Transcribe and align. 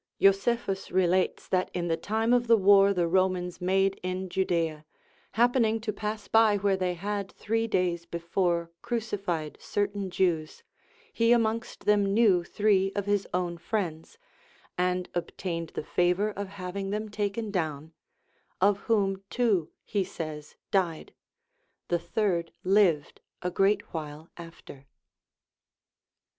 Josephus 0.19 0.89
relates 0.89 1.47
that 1.47 1.69
in 1.75 1.87
the 1.87 1.95
time 1.95 2.33
of 2.33 2.47
the 2.47 2.57
war 2.57 2.91
the 2.91 3.07
Romans 3.07 3.61
made 3.61 3.99
in 4.01 4.29
Judaea, 4.29 4.83
happening 5.33 5.79
to 5.79 5.93
pass 5.93 6.27
by 6.27 6.57
where 6.57 6.75
they 6.75 6.95
had 6.95 7.31
three 7.31 7.67
days 7.67 8.07
before 8.07 8.71
crucified 8.81 9.59
certain 9.61 10.09
Jews, 10.09 10.63
he 11.13 11.31
amongst 11.31 11.85
them 11.85 12.03
knew 12.03 12.43
three 12.43 12.91
of 12.95 13.05
his 13.05 13.27
own 13.31 13.59
friends, 13.59 14.17
and 14.75 15.07
obtained 15.13 15.69
the 15.75 15.83
favour 15.85 16.29
of 16.31 16.47
having 16.47 16.89
them 16.89 17.07
taken 17.09 17.51
down, 17.51 17.93
of 18.59 18.79
whom 18.89 19.21
two, 19.29 19.69
he 19.85 20.03
says, 20.03 20.55
died; 20.71 21.13
the 21.89 21.99
third 21.99 22.51
lived 22.63 23.21
a 23.43 23.51
great 23.51 23.93
while 23.93 24.29
after. 24.35 24.87